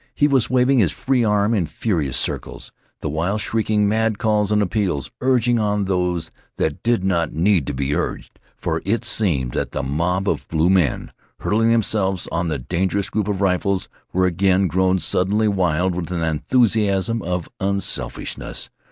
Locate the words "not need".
7.03-7.67